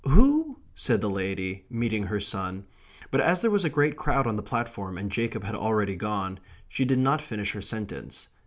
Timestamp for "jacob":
5.11-5.43